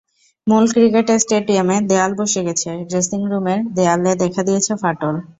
[0.47, 5.15] মূল ক্রিকেট স্টেডিয়ামের দেয়াল বসে গেছে, ড্রেসিংরুমের দেয়ালে দেখা দিয়েছে ফাটল।